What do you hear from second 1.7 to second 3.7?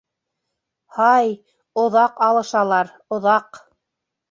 оҙаҡ алышалар, оҙаҡ.